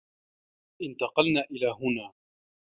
انتقلن 0.81 1.37
إلى 1.51 1.67
هنا. 1.71 2.13